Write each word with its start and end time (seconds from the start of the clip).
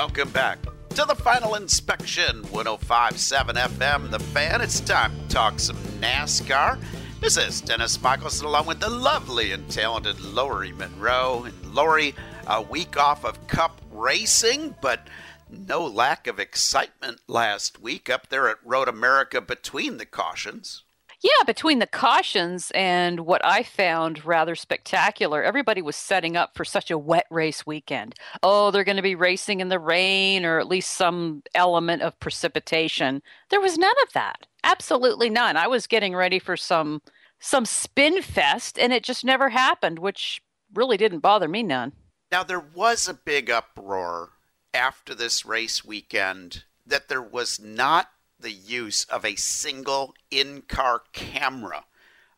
Welcome 0.00 0.30
back 0.30 0.62
to 0.94 1.04
the 1.04 1.14
final 1.14 1.56
inspection 1.56 2.42
1057 2.44 3.56
FM. 3.56 4.10
The 4.10 4.18
fan, 4.18 4.62
it's 4.62 4.80
time 4.80 5.12
to 5.14 5.28
talk 5.28 5.60
some 5.60 5.76
NASCAR. 6.00 6.82
This 7.20 7.36
is 7.36 7.60
Dennis 7.60 8.00
Michelson 8.00 8.46
along 8.46 8.64
with 8.64 8.80
the 8.80 8.88
lovely 8.88 9.52
and 9.52 9.70
talented 9.70 10.18
Lori 10.18 10.72
Monroe. 10.72 11.44
And 11.44 11.74
Lori, 11.74 12.14
a 12.46 12.62
week 12.62 12.96
off 12.96 13.26
of 13.26 13.46
Cup 13.46 13.82
racing, 13.92 14.74
but 14.80 15.06
no 15.50 15.84
lack 15.84 16.26
of 16.26 16.40
excitement 16.40 17.20
last 17.28 17.78
week 17.82 18.08
up 18.08 18.30
there 18.30 18.48
at 18.48 18.56
Road 18.64 18.88
America 18.88 19.42
between 19.42 19.98
the 19.98 20.06
cautions. 20.06 20.82
Yeah, 21.22 21.44
between 21.44 21.80
the 21.80 21.86
cautions 21.86 22.72
and 22.74 23.20
what 23.20 23.44
I 23.44 23.62
found 23.62 24.24
rather 24.24 24.54
spectacular, 24.54 25.42
everybody 25.42 25.82
was 25.82 25.96
setting 25.96 26.34
up 26.34 26.56
for 26.56 26.64
such 26.64 26.90
a 26.90 26.96
wet 26.96 27.26
race 27.30 27.66
weekend. 27.66 28.14
Oh, 28.42 28.70
they're 28.70 28.84
going 28.84 28.96
to 28.96 29.02
be 29.02 29.14
racing 29.14 29.60
in 29.60 29.68
the 29.68 29.78
rain 29.78 30.46
or 30.46 30.58
at 30.58 30.68
least 30.68 30.92
some 30.92 31.42
element 31.54 32.00
of 32.00 32.18
precipitation. 32.20 33.22
There 33.50 33.60
was 33.60 33.76
none 33.76 33.94
of 34.02 34.14
that. 34.14 34.46
Absolutely 34.64 35.28
none. 35.28 35.58
I 35.58 35.66
was 35.66 35.86
getting 35.86 36.14
ready 36.14 36.38
for 36.38 36.56
some 36.56 37.02
some 37.38 37.64
spin 37.64 38.20
fest 38.22 38.78
and 38.78 38.92
it 38.92 39.02
just 39.02 39.24
never 39.24 39.50
happened, 39.50 39.98
which 39.98 40.42
really 40.74 40.96
didn't 40.96 41.20
bother 41.20 41.48
me 41.48 41.62
none. 41.62 41.92
Now 42.32 42.44
there 42.44 42.60
was 42.60 43.08
a 43.08 43.14
big 43.14 43.50
uproar 43.50 44.30
after 44.72 45.14
this 45.14 45.44
race 45.44 45.84
weekend 45.84 46.64
that 46.86 47.08
there 47.08 47.22
was 47.22 47.58
not 47.60 48.10
the 48.40 48.52
use 48.52 49.04
of 49.04 49.24
a 49.24 49.36
single 49.36 50.14
in 50.30 50.62
car 50.62 51.02
camera 51.12 51.84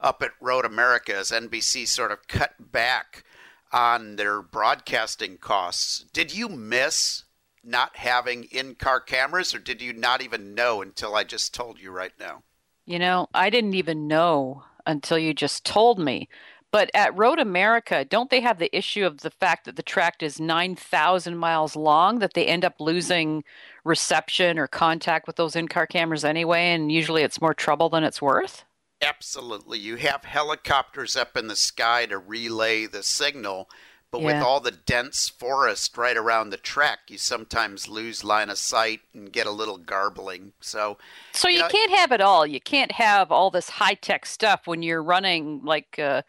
up 0.00 0.22
at 0.22 0.32
Road 0.40 0.64
America 0.64 1.16
as 1.16 1.30
NBC 1.30 1.86
sort 1.86 2.10
of 2.10 2.26
cut 2.26 2.72
back 2.72 3.24
on 3.72 4.16
their 4.16 4.42
broadcasting 4.42 5.38
costs. 5.38 6.04
Did 6.12 6.34
you 6.34 6.48
miss 6.48 7.24
not 7.64 7.96
having 7.96 8.44
in 8.44 8.74
car 8.74 9.00
cameras, 9.00 9.54
or 9.54 9.58
did 9.58 9.80
you 9.80 9.92
not 9.92 10.20
even 10.20 10.54
know 10.54 10.82
until 10.82 11.14
I 11.14 11.24
just 11.24 11.54
told 11.54 11.80
you 11.80 11.90
right 11.90 12.12
now? 12.18 12.42
You 12.84 12.98
know, 12.98 13.28
I 13.32 13.50
didn't 13.50 13.74
even 13.74 14.08
know 14.08 14.64
until 14.84 15.18
you 15.18 15.32
just 15.32 15.64
told 15.64 15.98
me. 15.98 16.28
But 16.72 16.90
at 16.94 17.16
Road 17.16 17.38
America, 17.38 18.02
don't 18.04 18.30
they 18.30 18.40
have 18.40 18.58
the 18.58 18.74
issue 18.74 19.04
of 19.04 19.18
the 19.20 19.30
fact 19.30 19.66
that 19.66 19.76
the 19.76 19.82
track 19.82 20.22
is 20.22 20.40
9,000 20.40 21.36
miles 21.36 21.76
long, 21.76 22.18
that 22.20 22.32
they 22.32 22.46
end 22.46 22.64
up 22.64 22.80
losing 22.80 23.44
reception 23.84 24.58
or 24.58 24.66
contact 24.66 25.26
with 25.26 25.36
those 25.36 25.54
in 25.54 25.68
car 25.68 25.86
cameras 25.86 26.24
anyway? 26.24 26.72
And 26.72 26.90
usually 26.90 27.22
it's 27.22 27.42
more 27.42 27.52
trouble 27.54 27.90
than 27.90 28.04
it's 28.04 28.22
worth? 28.22 28.64
Absolutely. 29.02 29.78
You 29.80 29.96
have 29.96 30.24
helicopters 30.24 31.14
up 31.16 31.36
in 31.36 31.48
the 31.48 31.56
sky 31.56 32.06
to 32.06 32.18
relay 32.18 32.86
the 32.86 33.02
signal, 33.02 33.68
but 34.10 34.20
Yeah. 34.20 34.26
with 34.26 34.42
all 34.42 34.60
the 34.60 34.70
dense 34.70 35.28
forest 35.28 35.96
right 35.98 36.16
around 36.16 36.50
the 36.50 36.56
track, 36.56 37.00
you 37.08 37.18
sometimes 37.18 37.88
lose 37.88 38.22
line 38.24 38.48
of 38.48 38.58
sight 38.58 39.00
and 39.12 39.32
get 39.32 39.46
a 39.46 39.50
little 39.50 39.78
garbling. 39.78 40.52
So, 40.60 40.98
So 41.32 41.48
you 41.48 41.58
know, 41.58 41.68
can't 41.68 41.90
have 41.90 42.12
it 42.12 42.20
all. 42.20 42.46
You 42.46 42.60
can't 42.60 42.92
have 42.92 43.32
all 43.32 43.50
this 43.50 43.70
high 43.70 43.94
tech 43.94 44.24
stuff 44.24 44.66
when 44.66 44.82
you're 44.82 45.02
running 45.02 45.62
like, 45.64 45.98
uh, 45.98 46.22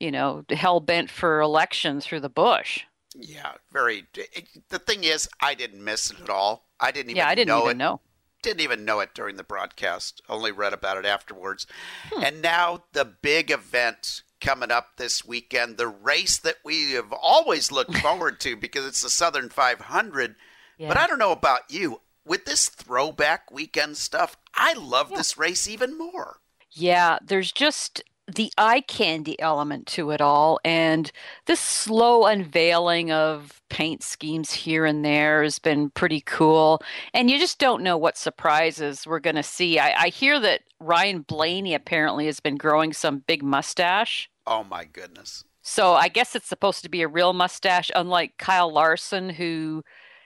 you 0.00 0.10
know, 0.10 0.44
hell 0.50 0.80
bent 0.80 1.10
for 1.10 1.40
election 1.40 2.00
through 2.00 2.20
the 2.20 2.28
bush. 2.28 2.84
yeah, 3.18 3.52
very. 3.72 4.04
It, 4.14 4.48
the 4.68 4.78
thing 4.78 5.04
is, 5.04 5.28
I 5.40 5.54
didn't 5.54 5.82
miss 5.84 6.10
it 6.10 6.20
at 6.20 6.30
all. 6.30 6.66
I 6.78 6.90
didn't 6.90 7.10
even 7.10 7.16
Yeah, 7.18 7.28
I 7.28 7.34
didn't 7.34 7.48
know 7.48 7.64
even 7.64 7.76
it. 7.76 7.78
know. 7.78 8.00
Didn't 8.42 8.60
even 8.60 8.84
know 8.84 9.00
it 9.00 9.14
during 9.14 9.36
the 9.36 9.42
broadcast. 9.42 10.20
Only 10.28 10.52
read 10.52 10.72
about 10.74 10.98
it 10.98 11.06
afterwards. 11.06 11.66
Hmm. 12.12 12.22
And 12.22 12.42
now 12.42 12.84
the 12.92 13.04
big 13.04 13.50
event 13.50 14.22
coming 14.40 14.70
up 14.70 14.98
this 14.98 15.24
weekend, 15.24 15.78
the 15.78 15.88
race 15.88 16.36
that 16.38 16.56
we 16.62 16.92
have 16.92 17.12
always 17.12 17.72
looked 17.72 17.96
forward 17.98 18.38
to 18.40 18.54
because 18.56 18.84
it's 18.86 19.00
the 19.00 19.08
Southern 19.10 19.48
500. 19.48 20.36
Yeah. 20.78 20.88
But 20.88 20.98
I 20.98 21.06
don't 21.06 21.18
know 21.18 21.32
about 21.32 21.62
you. 21.70 22.02
With 22.26 22.44
this 22.44 22.68
throwback 22.68 23.50
weekend 23.50 23.96
stuff, 23.96 24.36
I 24.54 24.74
love 24.74 25.10
this 25.10 25.38
race 25.38 25.66
even 25.66 25.96
more. 25.96 26.40
Yeah, 26.72 27.18
there's 27.24 27.50
just 27.52 28.02
the 28.32 28.52
eye 28.58 28.80
candy 28.80 29.40
element 29.40 29.86
to 29.86 30.10
it 30.10 30.20
all. 30.20 30.58
And 30.64 31.10
this 31.46 31.60
slow 31.60 32.26
unveiling 32.26 33.12
of 33.12 33.62
paint 33.68 34.02
schemes 34.02 34.52
here 34.52 34.84
and 34.84 35.04
there 35.04 35.42
has 35.42 35.58
been 35.58 35.90
pretty 35.90 36.20
cool. 36.22 36.82
And 37.14 37.30
you 37.30 37.38
just 37.38 37.58
don't 37.58 37.82
know 37.82 37.96
what 37.96 38.16
surprises 38.16 39.06
we're 39.06 39.20
going 39.20 39.36
to 39.36 39.42
see. 39.42 39.78
I, 39.78 40.04
I 40.04 40.08
hear 40.08 40.40
that 40.40 40.62
Ryan 40.80 41.22
Blaney 41.22 41.74
apparently 41.74 42.26
has 42.26 42.40
been 42.40 42.56
growing 42.56 42.92
some 42.92 43.22
big 43.26 43.42
mustache. 43.42 44.28
Oh 44.46 44.64
my 44.64 44.84
goodness. 44.84 45.44
So 45.62 45.94
I 45.94 46.08
guess 46.08 46.36
it's 46.36 46.46
supposed 46.46 46.82
to 46.84 46.88
be 46.88 47.02
a 47.02 47.08
real 47.08 47.32
mustache, 47.32 47.90
unlike 47.94 48.38
Kyle 48.38 48.72
Larson, 48.72 49.30
who 49.30 49.82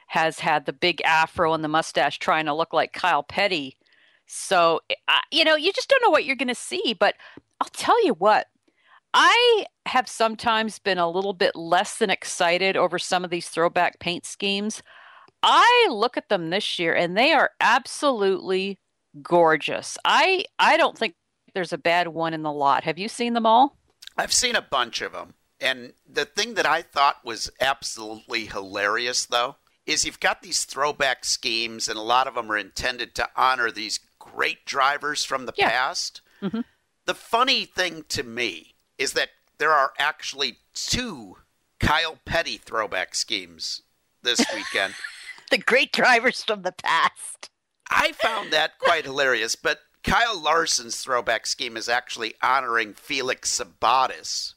has 0.09 0.41
had 0.41 0.67
the 0.67 0.73
big 0.73 1.01
afro 1.03 1.55
and 1.55 1.63
the 1.63 1.69
mustache 1.69 2.19
trying 2.19 2.45
to 2.45 2.55
look 2.55 2.73
like 2.73 2.93
Kyle 2.93 3.23
Petty. 3.23 3.77
So, 4.33 4.81
eh, 4.89 4.95
I- 5.09 5.23
you 5.31 5.45
know, 5.45 5.57
you 5.57 5.73
just 5.73 5.89
don't 5.89 6.03
know 6.03 6.11
what 6.11 6.25
you're 6.25 6.37
going 6.37 6.49
to 6.49 6.55
see. 6.55 6.95
But 6.99 7.17
I'll 7.61 7.69
tell 7.73 8.03
you 8.05 8.15
what, 8.15 8.47
I 9.13 9.67
have 9.87 10.09
sometimes 10.09 10.79
been 10.79 10.99
a 10.99 11.11
little 11.11 11.33
bit 11.33 11.57
less 11.57 11.99
than 11.99 12.11
excited 12.11 12.77
over 12.77 12.99
some 12.99 13.25
of 13.25 13.31
these 13.31 13.49
throwback 13.49 13.99
paint 13.99 14.25
schemes. 14.25 14.83
I 15.43 15.89
look 15.91 16.17
at 16.17 16.29
them 16.29 16.51
this 16.51 16.79
year 16.79 16.95
and 16.95 17.17
they 17.17 17.33
are 17.33 17.51
absolutely 17.61 18.79
gorgeous. 19.23 19.99
I 20.05 20.45
I 20.59 20.77
don't 20.77 20.97
think 20.97 21.15
there's 21.55 21.73
a 21.73 21.79
bad 21.79 22.09
one 22.09 22.35
in 22.35 22.43
the 22.43 22.53
lot. 22.53 22.85
Have 22.85 22.99
you 22.99 23.09
seen 23.09 23.33
them 23.33 23.47
all? 23.47 23.77
I've 24.17 24.33
seen 24.33 24.55
a 24.55 24.63
bunch 24.63 25.01
of 25.01 25.13
them. 25.13 25.35
And 25.61 25.95
the 26.09 26.25
thing 26.25 26.55
that 26.55 26.67
I 26.67 26.83
thought 26.83 27.25
was 27.25 27.51
absolutely 27.61 28.47
hilarious, 28.47 29.27
though, 29.27 29.57
is 29.87 30.05
you've 30.05 30.21
got 30.21 30.41
these 30.43 30.65
throwback 30.65 31.25
schemes, 31.25 31.89
and 31.89 31.99
a 31.99 32.03
lot 32.03 32.27
of 32.27 32.35
them 32.35 32.51
are 32.51 32.57
intended 32.57 33.15
to 33.17 33.29
honor 33.37 33.71
these 33.71 33.99
great 34.35 34.65
drivers 34.67 35.25
from 35.25 35.47
the 35.47 35.53
Yeah. 35.57 35.69
past. 35.71 36.21
The 37.07 37.15
funny 37.15 37.65
thing 37.65 38.05
to 38.11 38.23
me 38.23 38.75
is 38.99 39.13
that 39.15 39.31
there 39.59 39.73
are 39.73 39.93
actually 39.99 40.59
two 40.75 41.39
Kyle 41.79 42.19
Petty 42.25 42.57
throwback 42.57 43.15
schemes 43.15 43.83
this 44.23 44.45
weekend. 44.55 44.95
the 45.51 45.59
great 45.59 45.93
drivers 45.93 46.43
from 46.45 46.63
the 46.63 46.73
past. 46.73 47.51
I 47.91 48.13
found 48.13 48.53
that 48.53 48.79
quite 48.79 49.05
hilarious, 49.05 49.57
but 49.57 49.81
Kyle 50.05 50.39
Larson's 50.41 51.03
throwback 51.03 51.47
scheme 51.47 51.77
is 51.77 51.89
actually 51.89 52.35
honoring 52.43 52.95
Felix 52.95 53.51
Sabates 53.59 54.55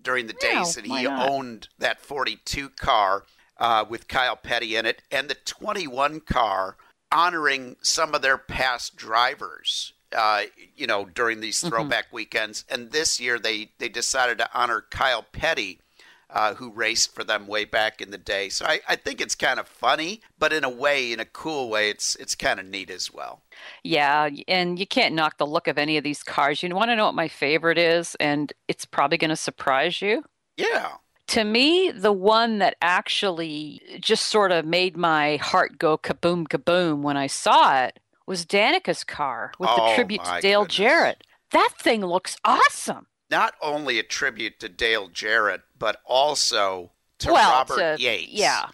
during 0.00 0.26
the 0.28 0.32
days 0.34 0.76
Yeah, 0.76 0.82
that 0.82 0.86
he 0.86 1.02
not? 1.02 1.28
owned 1.28 1.68
that 1.78 2.00
42 2.00 2.70
car 2.70 3.24
uh, 3.58 3.84
with 3.88 4.06
Kyle 4.06 4.36
Petty 4.36 4.76
in 4.76 4.86
it, 4.86 5.02
and 5.10 5.28
the 5.28 5.34
21 5.34 6.20
car 6.20 6.76
honoring 7.16 7.76
some 7.80 8.14
of 8.14 8.20
their 8.22 8.38
past 8.38 8.96
drivers. 8.96 9.92
Uh, 10.16 10.42
you 10.76 10.86
know, 10.86 11.04
during 11.04 11.40
these 11.40 11.58
Mm-hmm. 11.58 11.68
throwback 11.68 12.06
weekends, 12.12 12.64
and 12.70 12.92
this 12.92 13.18
year 13.20 13.38
they 13.40 13.70
they 13.78 13.88
decided 13.88 14.38
to 14.38 14.48
honor 14.54 14.84
Kyle 14.88 15.24
Petty, 15.32 15.80
uh, 16.30 16.54
who 16.54 16.70
raced 16.70 17.12
for 17.14 17.24
them 17.24 17.46
way 17.48 17.64
back 17.64 18.00
in 18.00 18.12
the 18.12 18.18
day. 18.18 18.48
So 18.48 18.64
I, 18.66 18.80
I 18.88 18.94
think 18.96 19.20
it's 19.20 19.34
kind 19.34 19.58
of 19.58 19.66
funny, 19.66 20.20
but 20.38 20.52
in 20.52 20.62
a 20.62 20.70
way, 20.70 21.12
in 21.12 21.18
a 21.18 21.24
cool 21.24 21.68
way, 21.68 21.90
it's 21.90 22.14
it's 22.16 22.36
kind 22.36 22.60
of 22.60 22.66
neat 22.66 22.88
as 22.88 23.12
well. 23.12 23.42
Yeah, 23.82 24.28
and 24.46 24.78
you 24.78 24.86
can't 24.86 25.14
knock 25.14 25.38
the 25.38 25.46
look 25.46 25.66
of 25.66 25.76
any 25.76 25.96
of 25.98 26.04
these 26.04 26.22
cars. 26.22 26.62
You 26.62 26.74
want 26.74 26.90
to 26.90 26.96
know 26.96 27.06
what 27.06 27.14
my 27.14 27.28
favorite 27.28 27.78
is, 27.78 28.14
and 28.20 28.52
it's 28.68 28.84
probably 28.84 29.18
going 29.18 29.30
to 29.30 29.36
surprise 29.36 30.00
you. 30.00 30.22
Yeah. 30.56 30.92
To 31.36 31.44
me, 31.44 31.90
the 31.90 32.14
one 32.14 32.60
that 32.60 32.76
actually 32.80 33.82
just 34.00 34.28
sort 34.28 34.52
of 34.52 34.64
made 34.64 34.96
my 34.96 35.36
heart 35.36 35.76
go 35.78 35.98
kaboom 35.98 36.48
kaboom 36.48 37.02
when 37.02 37.18
I 37.18 37.26
saw 37.26 37.84
it 37.84 38.00
was 38.26 38.46
Danica's 38.46 39.04
car 39.04 39.52
with 39.58 39.68
Oh, 39.70 39.90
the 39.90 39.94
tribute 39.96 40.24
to 40.24 40.40
Dale 40.40 40.62
goodness. 40.62 40.76
Jarrett. 40.76 41.24
That 41.50 41.74
thing 41.78 42.00
looks 42.00 42.38
awesome. 42.42 43.08
Not 43.30 43.52
only 43.60 43.98
a 43.98 44.02
tribute 44.02 44.58
to 44.60 44.70
Dale 44.70 45.08
Jarrett, 45.08 45.60
but 45.78 45.98
also 46.06 46.92
to 47.18 47.32
well, 47.34 47.50
Robert 47.50 47.98
to, 47.98 48.02
Yates. 48.02 48.32
Yeah, 48.32 48.70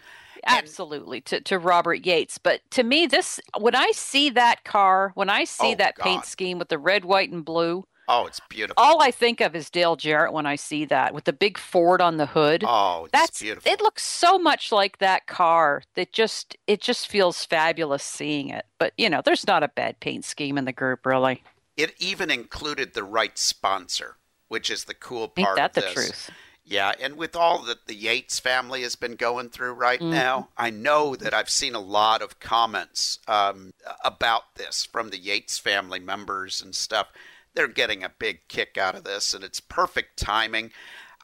And- 0.46 0.58
absolutely. 0.58 1.20
To, 1.22 1.40
to 1.40 1.58
Robert 1.58 2.06
Yates. 2.06 2.38
But 2.38 2.60
to 2.70 2.84
me, 2.84 3.08
this, 3.08 3.40
when 3.58 3.74
I 3.74 3.90
see 3.90 4.30
that 4.30 4.62
car, 4.62 5.10
when 5.16 5.30
I 5.30 5.42
see 5.42 5.72
Oh, 5.72 5.76
that 5.78 5.98
paint 5.98 6.26
scheme 6.26 6.60
with 6.60 6.68
the 6.68 6.78
red, 6.78 7.04
white, 7.04 7.32
and 7.32 7.44
blue, 7.44 7.86
Oh, 8.14 8.26
it's 8.26 8.40
beautiful. 8.40 8.82
All 8.82 9.00
I 9.00 9.10
think 9.10 9.40
of 9.40 9.56
is 9.56 9.70
Dale 9.70 9.96
Jarrett 9.96 10.34
when 10.34 10.44
I 10.44 10.54
see 10.54 10.84
that 10.84 11.14
with 11.14 11.24
the 11.24 11.32
big 11.32 11.56
Ford 11.56 12.02
on 12.02 12.18
the 12.18 12.26
hood. 12.26 12.62
Oh, 12.66 13.04
it's 13.04 13.12
That's 13.12 13.40
beautiful. 13.40 13.72
it 13.72 13.80
looks 13.80 14.02
so 14.02 14.38
much 14.38 14.70
like 14.70 14.98
that 14.98 15.26
car 15.26 15.82
that 15.94 16.12
just 16.12 16.58
it 16.66 16.82
just 16.82 17.08
feels 17.08 17.42
fabulous 17.42 18.04
seeing 18.04 18.50
it. 18.50 18.66
But 18.78 18.92
you 18.98 19.08
know, 19.08 19.22
there's 19.24 19.46
not 19.46 19.62
a 19.62 19.68
bad 19.68 19.98
paint 20.00 20.26
scheme 20.26 20.58
in 20.58 20.66
the 20.66 20.72
group 20.72 21.06
really. 21.06 21.42
It 21.78 21.94
even 21.98 22.30
included 22.30 22.92
the 22.92 23.02
right 23.02 23.38
sponsor, 23.38 24.16
which 24.48 24.68
is 24.68 24.84
the 24.84 24.94
cool 24.94 25.28
part 25.28 25.58
Ain't 25.58 25.72
that 25.72 25.72
the 25.72 25.90
truth? 25.90 26.30
Yeah, 26.66 26.92
and 27.00 27.16
with 27.16 27.34
all 27.34 27.62
that 27.62 27.86
the 27.86 27.94
Yates 27.94 28.38
family 28.38 28.82
has 28.82 28.94
been 28.94 29.16
going 29.16 29.48
through 29.48 29.72
right 29.72 30.00
Mhm. 30.00 30.10
now, 30.10 30.48
I 30.56 30.68
know 30.68 31.16
that 31.16 31.32
I've 31.34 31.50
seen 31.50 31.74
a 31.74 31.80
lot 31.80 32.20
of 32.20 32.38
comments 32.40 33.18
um, 33.26 33.72
about 34.04 34.54
this 34.56 34.84
from 34.84 35.08
the 35.10 35.18
Yates 35.18 35.58
family 35.58 35.98
members 35.98 36.60
and 36.62 36.74
stuff. 36.74 37.08
They're 37.54 37.68
getting 37.68 38.02
a 38.02 38.12
big 38.18 38.40
kick 38.48 38.78
out 38.78 38.94
of 38.94 39.04
this, 39.04 39.34
and 39.34 39.44
it's 39.44 39.60
perfect 39.60 40.18
timing. 40.18 40.70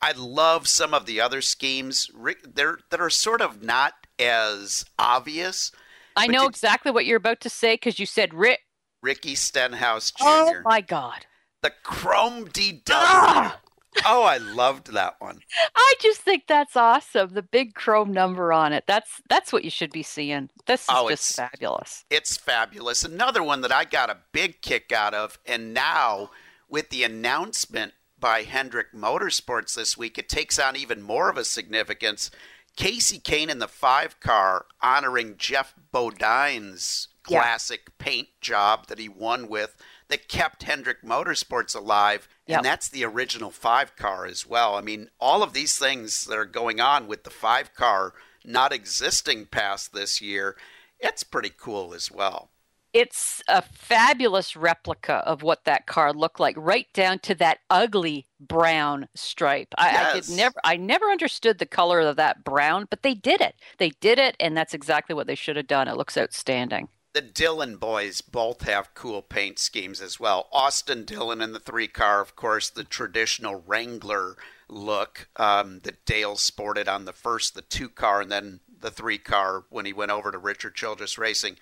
I 0.01 0.13
love 0.13 0.69
some 0.69 0.95
of 0.95 1.07
the 1.07 1.21
other 1.21 1.41
schemes. 1.41 2.11
They're 2.45 2.79
that 2.91 3.01
are 3.01 3.11
sort 3.11 3.41
of 3.41 3.63
not 3.63 3.95
as 4.19 4.85
obvious. 4.99 5.73
I 6.17 6.27
know 6.27 6.43
did- 6.43 6.51
exactly 6.51 6.93
what 6.93 7.07
you're 7.07 7.17
about 7.17 7.41
to 7.41 7.51
say 7.51 7.75
because 7.75 7.99
you 7.99 8.07
said 8.07 8.35
Rick. 8.35 8.61
Ricky 9.03 9.35
Stenhouse 9.37 10.11
Jr. 10.11 10.25
Oh 10.25 10.63
my 10.65 10.81
God! 10.81 11.27
the 11.63 11.73
Chrome 11.83 12.49
DW. 12.49 12.83
Ah! 12.91 13.61
Oh, 14.07 14.23
I 14.23 14.39
loved 14.39 14.93
that 14.93 15.17
one. 15.19 15.41
I 15.75 15.95
just 16.01 16.21
think 16.21 16.45
that's 16.47 16.77
awesome. 16.77 17.31
The 17.35 17.43
big 17.43 17.75
chrome 17.75 18.13
number 18.13 18.53
on 18.53 18.73
it. 18.73 18.85
That's 18.87 19.21
that's 19.29 19.53
what 19.53 19.65
you 19.65 19.71
should 19.71 19.91
be 19.93 20.03
seeing. 20.03 20.51
This 20.67 20.83
is 20.83 20.89
Oh, 20.91 21.09
just 21.09 21.33
it's- 21.39 21.51
fabulous. 21.51 22.05
It's 22.11 22.37
fabulous. 22.37 23.05
Another 23.05 23.43
one 23.43 23.61
that 23.63 23.73
I 23.73 23.85
got 23.85 24.11
a 24.11 24.19
big 24.33 24.61
kick 24.63 24.93
out 24.93 25.15
of, 25.15 25.39
and 25.47 25.73
now 25.75 26.31
with 26.69 26.91
the 26.91 27.03
announcement 27.05 27.95
by 28.19 28.43
Hendrick 28.43 28.93
Motorsports 28.93 29.75
this 29.75 29.97
week, 29.97 30.19
it 30.19 30.29
takes 30.29 30.59
on 30.59 30.77
even 30.77 31.03
more 31.03 31.31
of 31.31 31.37
a 31.37 31.45
significance. 31.45 32.31
Kasey 32.77 33.21
Kahne 33.23 33.49
in 33.51 33.59
the 33.59 33.69
five 33.69 34.21
car 34.21 34.67
honoring 34.81 35.37
Geoff 35.37 35.75
Bodine's 35.93 37.09
Yeah. 37.29 37.41
classic 37.43 37.97
paint 37.99 38.29
job 38.41 38.87
that 38.87 38.99
he 38.99 39.09
won 39.09 39.49
with 39.49 39.77
that 40.09 40.29
kept 40.29 40.63
Hendrick 40.63 41.03
Motorsports 41.03 41.77
alive. 41.77 42.29
Yep. 42.47 42.59
And 42.59 42.65
that's 42.65 42.89
the 42.89 43.05
original 43.05 43.51
five 43.51 43.95
car 43.97 44.25
as 44.27 44.47
well. 44.47 44.75
I 44.75 44.81
mean, 44.81 45.11
all 45.21 45.43
of 45.43 45.53
these 45.53 45.79
things 45.79 46.25
that 46.25 46.39
are 46.39 46.45
going 46.47 46.81
on 46.81 47.07
with 47.07 47.25
the 47.25 47.31
five 47.31 47.75
car 47.75 48.15
not 48.45 48.73
existing 48.73 49.47
past 49.47 49.93
this 49.93 50.21
year, 50.23 50.57
it's 50.99 51.23
pretty 51.23 51.53
cool 51.55 51.93
as 51.95 52.11
well. 52.11 52.51
It's 52.95 53.43
a 53.49 53.61
fabulous 53.61 54.57
replica 54.57 55.17
of 55.27 55.43
what 55.43 55.67
that 55.67 55.87
car 55.87 56.15
looked 56.15 56.41
like, 56.41 56.57
right 56.57 56.87
down 56.95 57.19
to 57.21 57.35
that 57.35 57.59
ugly 57.69 58.27
brown 58.41 59.09
stripe. 59.15 59.75
I, 59.77 59.89
I 59.89 59.93
Yes. 59.93 60.27
could 60.27 60.37
never, 60.37 60.55
I 60.65 60.77
never 60.77 61.05
understood 61.11 61.59
the 61.59 61.67
color 61.67 62.01
of 62.01 62.17
that 62.17 62.45
brown, 62.45 62.87
but 62.89 63.03
they 63.03 63.13
did 63.13 63.43
it. 63.43 63.57
They 63.77 63.91
did 64.01 64.19
it, 64.19 64.37
and 64.41 64.57
that's 64.57 64.73
exactly 64.73 65.15
what 65.15 65.27
they 65.27 65.35
should 65.35 65.57
have 65.57 65.67
done. 65.67 65.87
It 65.87 65.99
looks 65.99 66.17
outstanding. 66.17 66.89
The 67.15 67.21
Dillon 67.23 67.77
boys 67.77 68.21
both 68.21 68.63
have 68.63 68.95
cool 68.95 69.23
paint 69.23 69.59
schemes 69.59 70.01
as 70.01 70.21
well. 70.21 70.49
Austin 70.53 71.05
Dillon 71.05 71.41
in 71.41 71.53
the 71.53 71.59
three 71.59 71.89
car, 71.89 72.21
of 72.21 72.37
course, 72.37 72.69
the 72.69 72.85
traditional 72.85 73.63
Wrangler 73.67 74.37
look 74.69 75.29
um, 75.37 75.81
that 75.85 76.05
Dale 76.05 76.37
sported 76.37 76.87
on 76.87 77.07
the 77.07 77.13
first, 77.15 77.55
the 77.55 77.63
two 77.63 77.89
car, 77.89 78.21
and 78.21 78.31
then 78.31 78.61
the 78.81 78.91
three 78.91 79.19
car 79.19 79.65
when 79.71 79.87
he 79.87 79.93
went 79.93 80.11
over 80.13 80.31
to 80.31 80.39
Richard 80.39 80.75
Childress 80.75 81.17
Racing. 81.19 81.57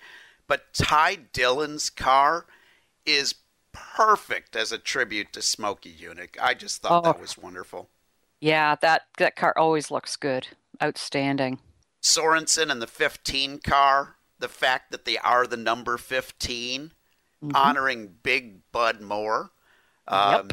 But 0.47 0.73
Ty 0.73 1.15
Dillon's 1.33 1.89
car 1.89 2.45
is 3.05 3.35
perfect 3.71 4.55
as 4.55 4.71
a 4.71 4.77
tribute 4.77 5.31
to 5.33 5.41
Smokey 5.41 5.93
Yunick. 5.93 6.37
I 6.41 6.53
just 6.55 6.81
thought 6.81 7.05
Oh. 7.05 7.11
that 7.11 7.21
was 7.21 7.37
wonderful. 7.37 7.89
Yeah, 8.41 8.75
that 8.81 9.03
that 9.17 9.35
car 9.35 9.53
always 9.57 9.89
looks 9.89 10.15
good. 10.17 10.49
Outstanding. 10.83 11.59
Sorenson 12.01 12.69
and 12.69 12.81
the 12.81 12.87
15 12.87 13.59
car, 13.59 14.16
the 14.39 14.47
fact 14.49 14.91
that 14.91 15.05
they 15.05 15.17
are 15.17 15.47
the 15.47 15.57
number 15.57 15.97
15, 15.97 16.93
Mhm. 17.43 17.51
honoring 17.55 18.07
Big 18.23 18.71
Bud 18.71 19.01
Moore. 19.01 19.51
Um, 20.07 20.49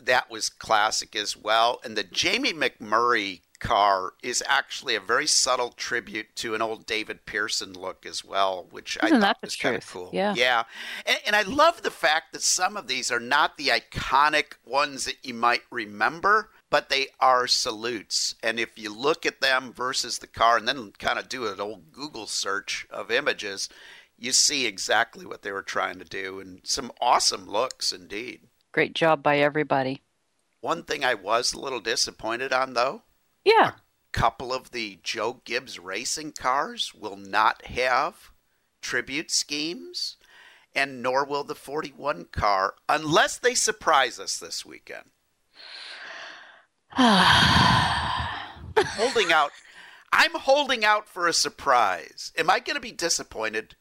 That 0.00 0.30
was 0.30 0.48
classic 0.48 1.16
as 1.16 1.36
well. 1.36 1.80
And 1.82 1.96
the 1.96 2.04
Jamie 2.04 2.52
McMurray 2.52 3.40
car 3.58 4.12
is 4.22 4.44
actually 4.46 4.94
a 4.94 5.00
very 5.00 5.26
subtle 5.26 5.70
tribute 5.72 6.36
to 6.36 6.54
an 6.54 6.62
old 6.62 6.86
David 6.86 7.26
Pearson 7.26 7.72
look 7.72 8.06
as 8.06 8.24
well, 8.24 8.68
which 8.70 8.96
I 9.02 9.06
Isn't 9.06 9.20
thought 9.22 9.38
was 9.42 9.56
kind 9.56 9.74
of 9.74 9.84
cool. 9.84 10.10
Yeah. 10.12 10.34
Yeah. 10.36 10.62
And, 11.04 11.18
and 11.26 11.34
I 11.34 11.42
love 11.42 11.82
the 11.82 11.90
fact 11.90 12.32
that 12.32 12.42
some 12.42 12.76
of 12.76 12.86
these 12.86 13.10
are 13.10 13.18
not 13.18 13.56
the 13.56 13.68
iconic 13.70 14.52
ones 14.64 15.04
that 15.06 15.16
you 15.24 15.34
might 15.34 15.62
remember, 15.70 16.50
but 16.70 16.88
they 16.88 17.08
are 17.20 17.46
salutes. 17.46 18.34
And 18.42 18.60
if 18.60 18.78
you 18.78 18.94
look 18.94 19.24
at 19.24 19.40
them 19.40 19.72
versus 19.72 20.18
the 20.18 20.26
car 20.26 20.56
and 20.56 20.68
then 20.68 20.92
kind 20.98 21.18
of 21.18 21.28
do 21.28 21.46
an 21.46 21.60
old 21.60 21.92
Google 21.92 22.26
search 22.26 22.86
of 22.90 23.10
images, 23.10 23.68
you 24.18 24.32
see 24.32 24.66
exactly 24.66 25.24
what 25.24 25.42
they 25.42 25.52
were 25.52 25.62
trying 25.62 25.98
to 25.98 26.04
do 26.04 26.40
and 26.40 26.60
some 26.64 26.92
awesome 27.00 27.48
looks 27.48 27.92
indeed. 27.92 28.40
Great 28.72 28.94
job 28.94 29.22
by 29.22 29.38
everybody. 29.38 30.02
One 30.60 30.82
thing 30.82 31.04
I 31.04 31.14
was 31.14 31.52
a 31.52 31.60
little 31.60 31.80
disappointed 31.80 32.52
on 32.52 32.74
though, 32.74 33.02
Yeah. 33.44 33.72
A 33.72 34.18
couple 34.18 34.52
of 34.52 34.70
the 34.70 34.98
Joe 35.02 35.40
Gibbs 35.44 35.78
racing 35.78 36.32
cars 36.32 36.92
will 36.94 37.16
not 37.16 37.66
have 37.66 38.32
tribute 38.80 39.30
schemes, 39.30 40.16
and 40.74 41.02
nor 41.02 41.24
will 41.24 41.44
the 41.44 41.54
41 41.54 42.26
car 42.26 42.74
unless 42.88 43.38
they 43.38 43.54
surprise 43.54 44.18
us 44.18 44.38
this 44.38 44.64
weekend. 44.64 45.10
Holding 48.96 49.32
out. 49.32 49.50
I'm 50.12 50.32
holding 50.34 50.84
out 50.84 51.08
for 51.08 51.26
a 51.26 51.32
surprise. 51.32 52.32
Am 52.36 52.48
I 52.48 52.60
going 52.60 52.76
to 52.76 52.80
be 52.80 52.92
disappointed? 52.92 53.74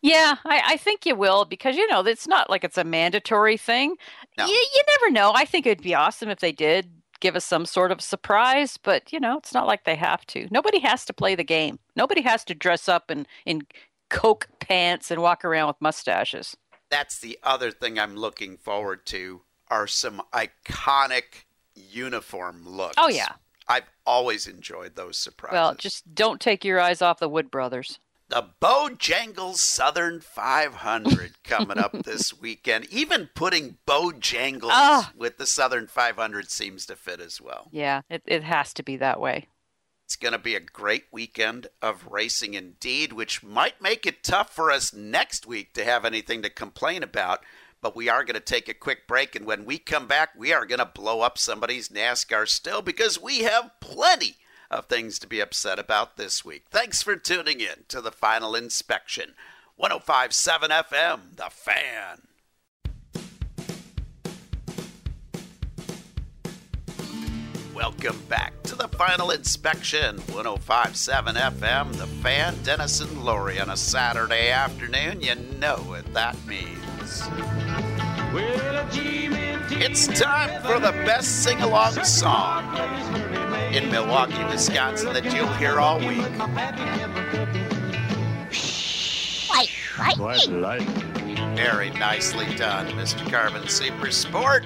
Yeah, 0.00 0.36
I, 0.44 0.62
I 0.66 0.76
think 0.76 1.06
you 1.06 1.14
will 1.14 1.44
because 1.44 1.76
you 1.76 1.86
know 1.88 2.00
it's 2.00 2.26
not 2.26 2.50
like 2.50 2.64
it's 2.64 2.78
a 2.78 2.84
mandatory 2.84 3.56
thing. 3.56 3.96
No. 4.36 4.46
You, 4.46 4.52
you 4.52 4.82
never 4.88 5.10
know. 5.12 5.32
I 5.34 5.44
think 5.44 5.66
it'd 5.66 5.82
be 5.82 5.94
awesome 5.94 6.28
if 6.28 6.40
they 6.40 6.52
did 6.52 6.90
give 7.20 7.36
us 7.36 7.44
some 7.44 7.64
sort 7.64 7.92
of 7.92 8.00
surprise, 8.00 8.76
but 8.76 9.12
you 9.12 9.20
know 9.20 9.38
it's 9.38 9.54
not 9.54 9.66
like 9.66 9.84
they 9.84 9.94
have 9.94 10.26
to. 10.26 10.48
Nobody 10.50 10.80
has 10.80 11.04
to 11.04 11.12
play 11.12 11.36
the 11.36 11.44
game. 11.44 11.78
Nobody 11.94 12.20
has 12.22 12.44
to 12.44 12.54
dress 12.54 12.88
up 12.88 13.10
in 13.10 13.26
in 13.46 13.62
coke 14.10 14.48
pants 14.58 15.10
and 15.10 15.22
walk 15.22 15.44
around 15.44 15.68
with 15.68 15.80
mustaches. 15.80 16.56
That's 16.90 17.20
the 17.20 17.38
other 17.42 17.70
thing 17.70 17.98
I'm 17.98 18.16
looking 18.16 18.56
forward 18.56 19.06
to 19.06 19.42
are 19.68 19.86
some 19.86 20.20
iconic 20.34 21.44
uniform 21.74 22.62
looks. 22.66 22.94
Oh, 22.98 23.08
yeah. 23.08 23.32
I've 23.68 23.88
always 24.06 24.46
enjoyed 24.46 24.96
those 24.96 25.16
surprises. 25.16 25.54
Well, 25.54 25.74
just 25.74 26.14
don't 26.14 26.40
take 26.40 26.64
your 26.64 26.80
eyes 26.80 27.00
off 27.00 27.20
the 27.20 27.28
Wood 27.28 27.50
Brothers. 27.50 27.98
the 28.28 28.46
Bojangles 28.60 29.56
Southern 29.56 30.20
500 30.20 31.42
coming 31.44 31.78
up 31.78 31.92
this 32.04 32.38
weekend. 32.38 32.86
Even 32.90 33.28
putting 33.34 33.76
Bojangles 33.86 34.70
Ah. 34.72 35.12
with 35.16 35.38
the 35.38 35.46
Southern 35.46 35.86
500 35.86 36.50
seems 36.50 36.86
to 36.86 36.96
fit 36.96 37.20
as 37.20 37.40
well. 37.40 37.68
Yeah, 37.70 38.02
it, 38.10 38.22
it 38.26 38.42
has 38.44 38.72
to 38.74 38.82
be 38.82 38.96
that 38.96 39.20
way. 39.20 39.48
It's 40.06 40.16
going 40.16 40.32
to 40.32 40.38
be 40.38 40.54
a 40.54 40.60
great 40.60 41.04
weekend 41.10 41.68
of 41.80 42.06
racing 42.10 42.54
indeed, 42.54 43.12
which 43.12 43.42
might 43.42 43.80
make 43.80 44.04
it 44.06 44.22
tough 44.22 44.54
for 44.54 44.70
us 44.70 44.92
next 44.92 45.46
week 45.46 45.72
to 45.74 45.84
have 45.84 46.04
anything 46.04 46.42
to 46.42 46.50
complain 46.50 47.02
about. 47.02 47.40
But 47.82 47.96
we 47.96 48.08
are 48.08 48.22
going 48.22 48.34
to 48.34 48.40
take 48.40 48.68
a 48.68 48.74
quick 48.74 49.08
break, 49.08 49.34
and 49.34 49.44
when 49.44 49.64
we 49.64 49.76
come 49.76 50.06
back, 50.06 50.30
we 50.38 50.52
are 50.52 50.64
going 50.64 50.78
to 50.78 50.86
blow 50.86 51.20
up 51.20 51.36
somebody's 51.36 51.88
NASCAR 51.88 52.48
still 52.48 52.80
because 52.80 53.20
we 53.20 53.40
have 53.40 53.72
plenty 53.80 54.36
of 54.70 54.86
things 54.86 55.18
to 55.18 55.26
be 55.26 55.40
upset 55.40 55.80
about 55.80 56.16
this 56.16 56.44
week. 56.44 56.66
Thanks 56.70 57.02
for 57.02 57.16
tuning 57.16 57.60
in 57.60 57.84
to 57.88 58.00
the 58.00 58.12
final 58.12 58.54
inspection. 58.54 59.34
1057 59.74 60.70
FM, 60.70 61.20
The 61.34 61.50
Fan. 61.50 62.22
Welcome 67.74 68.20
back 68.28 68.62
to 68.64 68.76
the 68.76 68.86
final 68.88 69.30
inspection. 69.32 70.18
1057 70.18 71.34
FM, 71.34 71.92
The 71.94 72.06
Fan, 72.06 72.62
Dennis 72.62 73.00
and 73.00 73.24
Lori 73.24 73.58
on 73.58 73.70
a 73.70 73.76
Saturday 73.76 74.50
afternoon. 74.50 75.20
You 75.20 75.34
know 75.58 75.76
what 75.78 76.12
that 76.14 76.36
means. 76.46 77.22
It's 78.34 80.06
time 80.06 80.62
for 80.62 80.78
the 80.78 80.92
best 81.04 81.42
sing 81.42 81.60
along 81.60 82.02
song 82.04 82.74
in 83.74 83.90
Milwaukee, 83.90 84.42
Wisconsin 84.44 85.12
that 85.12 85.24
you'll 85.34 85.52
hear 85.54 85.78
all 85.78 85.98
week. 85.98 86.24
Very 91.56 91.90
nicely 91.90 92.46
done, 92.54 92.86
Mr. 92.92 93.30
Carbon 93.30 93.68
Super 93.68 94.10
Sport. 94.10 94.64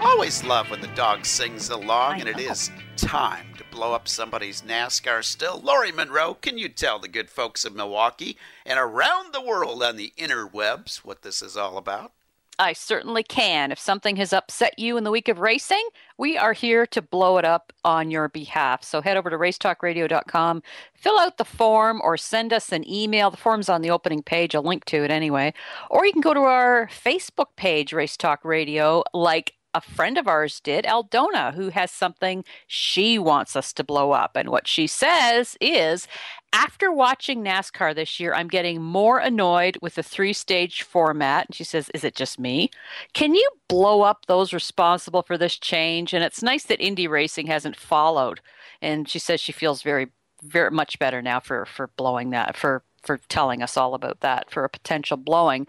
Always 0.00 0.42
love 0.42 0.70
when 0.70 0.80
the 0.80 0.86
dog 0.88 1.26
sings 1.26 1.68
along, 1.68 2.20
and 2.20 2.28
it 2.28 2.38
is 2.38 2.70
time 2.96 3.46
to 3.58 3.64
blow 3.70 3.92
up 3.92 4.08
somebody's 4.08 4.62
NASCAR 4.62 5.22
still. 5.22 5.60
Lori 5.60 5.92
Monroe, 5.92 6.32
can 6.32 6.56
you 6.56 6.70
tell 6.70 6.98
the 6.98 7.08
good 7.08 7.28
folks 7.28 7.66
of 7.66 7.74
Milwaukee 7.74 8.38
and 8.64 8.78
around 8.78 9.34
the 9.34 9.42
world 9.42 9.82
on 9.82 9.96
the 9.96 10.14
interwebs 10.16 10.98
what 10.98 11.20
this 11.20 11.42
is 11.42 11.58
all 11.58 11.76
about? 11.76 12.12
I 12.60 12.74
certainly 12.74 13.22
can. 13.22 13.72
If 13.72 13.78
something 13.78 14.16
has 14.16 14.34
upset 14.34 14.78
you 14.78 14.98
in 14.98 15.04
the 15.04 15.10
week 15.10 15.28
of 15.28 15.38
racing, 15.38 15.82
we 16.18 16.36
are 16.36 16.52
here 16.52 16.84
to 16.88 17.00
blow 17.00 17.38
it 17.38 17.44
up 17.46 17.72
on 17.86 18.10
your 18.10 18.28
behalf. 18.28 18.84
So 18.84 19.00
head 19.00 19.16
over 19.16 19.30
to 19.30 19.38
racetalkradio.com, 19.38 20.62
fill 20.92 21.18
out 21.18 21.38
the 21.38 21.46
form, 21.46 22.02
or 22.04 22.18
send 22.18 22.52
us 22.52 22.70
an 22.70 22.86
email. 22.86 23.30
The 23.30 23.38
form's 23.38 23.70
on 23.70 23.80
the 23.80 23.90
opening 23.90 24.22
page, 24.22 24.54
a 24.54 24.60
link 24.60 24.84
to 24.86 25.02
it 25.02 25.10
anyway. 25.10 25.54
Or 25.88 26.04
you 26.04 26.12
can 26.12 26.20
go 26.20 26.34
to 26.34 26.40
our 26.40 26.88
Facebook 26.88 27.56
page, 27.56 27.94
Race 27.94 28.18
Talk 28.18 28.44
Radio, 28.44 29.04
like 29.14 29.54
a 29.74 29.80
friend 29.80 30.18
of 30.18 30.26
ours 30.26 30.60
did, 30.60 30.84
Aldona, 30.84 31.54
who 31.54 31.68
has 31.68 31.90
something 31.90 32.44
she 32.66 33.18
wants 33.18 33.54
us 33.54 33.72
to 33.74 33.84
blow 33.84 34.12
up. 34.12 34.36
And 34.36 34.48
what 34.48 34.66
she 34.66 34.86
says 34.86 35.56
is 35.60 36.08
after 36.52 36.90
watching 36.90 37.44
NASCAR 37.44 37.94
this 37.94 38.18
year, 38.18 38.34
I'm 38.34 38.48
getting 38.48 38.82
more 38.82 39.18
annoyed 39.18 39.78
with 39.80 39.94
the 39.94 40.02
three 40.02 40.32
stage 40.32 40.82
format. 40.82 41.46
And 41.48 41.54
she 41.54 41.64
says, 41.64 41.90
Is 41.94 42.04
it 42.04 42.16
just 42.16 42.38
me? 42.38 42.70
Can 43.12 43.34
you 43.34 43.48
blow 43.68 44.02
up 44.02 44.26
those 44.26 44.52
responsible 44.52 45.22
for 45.22 45.38
this 45.38 45.56
change? 45.56 46.12
And 46.12 46.24
it's 46.24 46.42
nice 46.42 46.64
that 46.64 46.80
Indy 46.80 47.06
Racing 47.06 47.46
hasn't 47.46 47.76
followed. 47.76 48.40
And 48.82 49.08
she 49.08 49.18
says 49.18 49.40
she 49.40 49.52
feels 49.52 49.82
very, 49.82 50.08
very 50.42 50.70
much 50.70 50.98
better 50.98 51.22
now 51.22 51.38
for, 51.38 51.66
for 51.66 51.90
blowing 51.96 52.30
that, 52.30 52.56
for 52.56 52.82
for 53.02 53.18
telling 53.30 53.62
us 53.62 53.78
all 53.78 53.94
about 53.94 54.20
that 54.20 54.50
for 54.50 54.62
a 54.62 54.68
potential 54.68 55.16
blowing. 55.16 55.66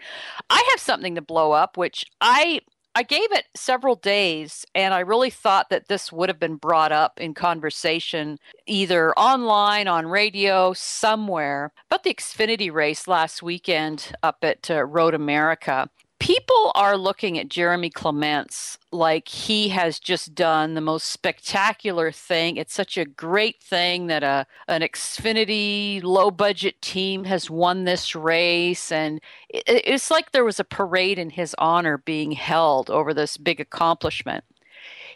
I 0.50 0.62
have 0.70 0.80
something 0.80 1.14
to 1.14 1.22
blow 1.22 1.52
up, 1.52 1.78
which 1.78 2.04
I 2.20 2.60
I 2.94 3.02
gave 3.02 3.32
it 3.32 3.46
several 3.56 3.96
days, 3.96 4.66
and 4.74 4.92
I 4.92 5.00
really 5.00 5.30
thought 5.30 5.70
that 5.70 5.88
this 5.88 6.12
would 6.12 6.28
have 6.28 6.38
been 6.38 6.56
brought 6.56 6.92
up 6.92 7.18
in 7.18 7.32
conversation 7.32 8.38
either 8.66 9.14
online, 9.14 9.88
on 9.88 10.06
radio, 10.06 10.74
somewhere. 10.74 11.72
But 11.88 12.02
the 12.02 12.12
Xfinity 12.12 12.70
race 12.70 13.08
last 13.08 13.42
weekend 13.42 14.12
up 14.22 14.38
at 14.42 14.70
uh, 14.70 14.84
Road 14.84 15.14
America, 15.14 15.88
people 16.22 16.70
are 16.76 16.96
looking 16.96 17.36
at 17.36 17.48
Jeremy 17.48 17.90
Clements 17.90 18.78
like 18.92 19.26
he 19.26 19.70
has 19.70 19.98
just 19.98 20.36
done 20.36 20.74
the 20.74 20.80
most 20.80 21.08
spectacular 21.08 22.12
thing. 22.12 22.56
It's 22.56 22.72
such 22.72 22.96
a 22.96 23.04
great 23.04 23.60
thing 23.60 24.06
that 24.06 24.22
a 24.22 24.46
an 24.68 24.82
Xfinity 24.82 26.00
low 26.00 26.30
budget 26.30 26.80
team 26.80 27.24
has 27.24 27.50
won 27.50 27.82
this 27.82 28.14
race 28.14 28.92
and 28.92 29.20
it, 29.48 29.64
it's 29.66 30.12
like 30.12 30.30
there 30.30 30.44
was 30.44 30.60
a 30.60 30.64
parade 30.64 31.18
in 31.18 31.30
his 31.30 31.56
honor 31.58 31.98
being 31.98 32.30
held 32.30 32.88
over 32.88 33.12
this 33.12 33.36
big 33.36 33.58
accomplishment. 33.58 34.44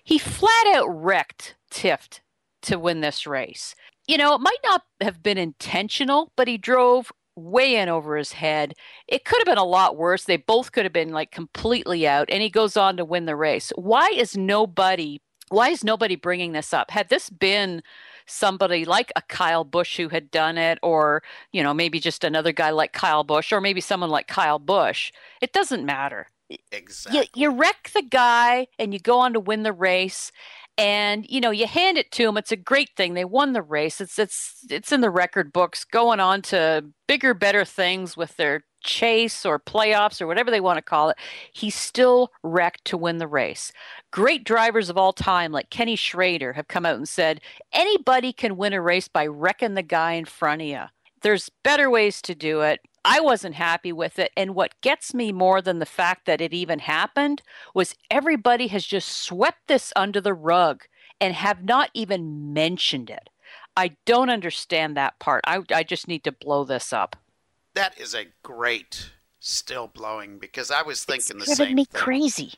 He 0.03 0.19
flat 0.19 0.67
out 0.75 0.89
wrecked 0.89 1.55
Tifft 1.71 2.19
to 2.63 2.81
win 2.81 3.01
this 3.01 3.29
race. 3.29 3.77
You 4.09 4.19
know, 4.19 4.35
it 4.35 4.41
might 4.41 4.59
not 4.65 4.83
have 5.01 5.23
been 5.23 5.39
intentional, 5.39 6.33
but 6.35 6.49
he 6.49 6.59
drove 6.59 7.13
way 7.37 7.77
in 7.77 7.89
over 7.89 8.17
his 8.17 8.33
head. 8.33 8.75
It 9.07 9.25
could 9.25 9.39
have 9.39 9.47
been 9.47 9.59
a 9.59 9.65
lot 9.65 9.97
worse. 9.97 10.25
They 10.25 10.39
both 10.39 10.73
could 10.73 10.85
have 10.85 10.93
been 10.93 11.11
like 11.11 11.31
completely 11.31 12.07
out, 12.09 12.29
and 12.31 12.43
he 12.43 12.51
goes 12.51 12.77
on 12.77 12.97
to 12.97 13.05
win 13.05 13.27
the 13.27 13.37
race. 13.37 13.73
Why 13.77 14.11
is 14.15 14.37
nobody? 14.37 15.21
Why 15.49 15.69
is 15.69 15.85
nobody 15.85 16.17
bringing 16.17 16.53
this 16.53 16.73
up? 16.75 16.91
Had 16.91 17.09
this 17.09 17.31
been 17.31 17.83
somebody 18.27 18.85
like 18.85 19.13
a 19.15 19.23
Kyle 19.23 19.63
Busch 19.63 19.97
who 19.97 20.09
had 20.09 20.31
done 20.31 20.59
it, 20.59 20.79
or 20.83 21.23
you 21.53 21.63
know 21.63 21.75
maybe 21.75 22.01
just 22.01 22.25
another 22.25 22.53
guy 22.53 22.71
like 22.71 22.93
Kyle 22.93 23.25
Busch, 23.25 23.53
or 23.53 23.61
maybe 23.61 23.81
someone 23.81 24.11
like 24.11 24.27
Kyle 24.27 24.59
Busch, 24.59 25.13
it 25.41 25.53
doesn't 25.53 25.85
matter. 25.85 26.27
Exactly. 26.71 27.29
You, 27.35 27.51
you 27.51 27.51
wreck 27.51 27.91
the 27.93 28.03
guy, 28.03 28.69
and 28.79 28.93
you 28.93 29.01
go 29.01 29.19
on 29.19 29.33
to 29.35 29.41
win 29.41 29.63
the 29.63 29.73
race 29.73 30.33
and 30.79 31.27
you 31.29 31.41
know 31.41 31.51
you 31.51 31.67
hand 31.67 31.97
it 31.97 32.11
to 32.11 32.25
them 32.25 32.37
it's 32.37 32.53
a 32.53 32.57
great 32.57 32.91
thing 32.97 33.15
they 33.15 33.25
won 33.25 33.53
the 33.53 33.63
race 33.63 34.01
it's 34.01 34.19
it's 34.19 34.57
it's 34.69 34.93
in 34.93 35.01
the 35.01 35.11
record 35.11 35.53
books 35.53 35.85
going 35.85 36.21
on 36.21 36.43
to 36.43 36.85
bigger 37.07 37.33
better 37.33 37.65
things 37.65 38.17
with 38.17 38.37
their 38.37 38.63
chase 38.83 39.45
or 39.45 39.59
playoffs 39.59 40.21
or 40.21 40.27
whatever 40.27 40.51
they 40.51 40.61
want 40.61 40.77
to 40.77 40.83
call 40.83 41.09
it 41.09 41.17
he 41.53 41.71
still 41.71 42.31
wrecked 42.43 42.85
to 42.85 42.97
win 42.97 43.19
the 43.19 43.27
race. 43.27 43.73
Great 44.13 44.45
drivers 44.45 44.89
of 44.89 44.97
all 44.97 45.13
time 45.13 45.51
like 45.51 45.71
kenny 45.71 45.97
schrader 45.97 46.53
have 46.53 46.69
come 46.69 46.87
out 46.87 46.97
and 46.97 47.09
said 47.09 47.41
anybody 47.73 48.33
can 48.33 48.57
win 48.57 48.73
a 48.73 48.81
race 48.81 49.09
by 49.09 49.27
wrecking 49.27 49.75
the 49.75 49.83
guy 49.83 50.13
in 50.13 50.25
front 50.25 50.63
of 50.63 50.69
you 50.69 50.83
there's 51.23 51.51
better 51.65 51.91
ways 51.91 52.23
to 52.23 52.35
do 52.35 52.61
it 52.61 52.81
I 53.07 53.21
wasn't 53.21 53.55
happy 53.55 53.93
with 53.93 54.19
it. 54.19 54.33
And 54.37 54.57
what 54.57 54.81
gets 54.81 55.15
me 55.15 55.31
more 55.31 55.63
than 55.63 55.79
the 55.79 55.87
fact 55.87 56.27
that 56.27 56.41
it 56.41 56.53
even 56.53 56.81
happened 56.81 57.41
was 57.73 57.95
everybody 58.11 58.67
has 58.67 58.85
just 58.85 59.09
swept 59.09 59.69
this 59.69 59.93
under 59.95 60.21
the 60.21 60.35
rug 60.35 60.83
and 61.21 61.33
have 61.33 61.65
not 61.65 61.91
even 61.95 62.53
mentioned 62.53 63.09
it. 63.09 63.31
I 63.77 63.97
don't 64.07 64.29
understand 64.29 64.97
that 64.97 65.21
part. 65.21 65.43
I, 65.47 65.63
I 65.73 65.85
just 65.85 66.09
need 66.09 66.25
to 66.25 66.33
blow 66.33 66.65
this 66.65 66.93
up. 66.93 67.15
That 67.75 67.99
is 68.01 68.13
a 68.13 68.27
great 68.43 69.13
still 69.39 69.87
blowing 69.87 70.39
because 70.39 70.73
I 70.73 70.83
was 70.83 71.05
thinking 71.05 71.37
it's 71.37 71.51
the 71.51 71.55
same 71.55 71.77
me 71.77 71.85
thing. 71.85 72.01
crazy. 72.01 72.55